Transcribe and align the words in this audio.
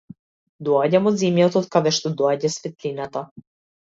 Доаѓам 0.69 1.09
од 1.11 1.19
земјата 1.23 1.59
од 1.63 1.67
каде 1.77 1.93
што 1.99 2.13
доаѓа 2.23 2.51
светлината. 2.57 3.25